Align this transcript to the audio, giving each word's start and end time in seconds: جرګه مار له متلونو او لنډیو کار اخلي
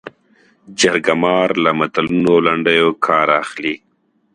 جرګه 0.79 1.13
مار 1.23 1.49
له 1.63 1.71
متلونو 1.79 2.29
او 2.35 2.39
لنډیو 2.47 2.89
کار 3.05 3.27
اخلي 3.41 3.75